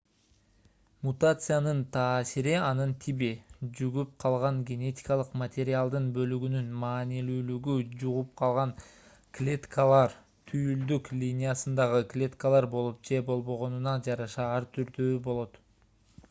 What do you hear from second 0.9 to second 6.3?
мутациянын таасири анын тиби жугуп калган генетикалык материалдын